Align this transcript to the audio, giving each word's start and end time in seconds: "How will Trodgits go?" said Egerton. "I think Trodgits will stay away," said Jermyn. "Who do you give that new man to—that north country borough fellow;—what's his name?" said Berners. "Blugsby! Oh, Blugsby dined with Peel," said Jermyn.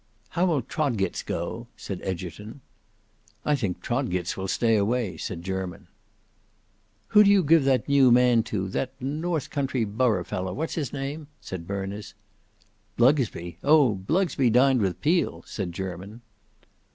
"How 0.29 0.47
will 0.47 0.63
Trodgits 0.63 1.21
go?" 1.21 1.67
said 1.77 2.01
Egerton. 2.01 2.61
"I 3.45 3.55
think 3.55 3.83
Trodgits 3.83 4.35
will 4.35 4.47
stay 4.47 4.75
away," 4.75 5.15
said 5.15 5.43
Jermyn. 5.43 5.85
"Who 7.09 7.23
do 7.23 7.29
you 7.29 7.43
give 7.43 7.65
that 7.65 7.87
new 7.87 8.11
man 8.11 8.41
to—that 8.41 8.99
north 8.99 9.51
country 9.51 9.85
borough 9.85 10.23
fellow;—what's 10.23 10.73
his 10.73 10.91
name?" 10.91 11.27
said 11.39 11.67
Berners. 11.67 12.15
"Blugsby! 12.97 13.59
Oh, 13.63 13.93
Blugsby 13.93 14.49
dined 14.49 14.81
with 14.81 15.01
Peel," 15.01 15.43
said 15.45 15.71
Jermyn. 15.71 16.21